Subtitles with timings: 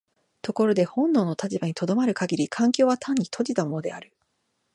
[0.41, 4.11] ところで本能の立場に止まる限り環境は単に閉じたものである。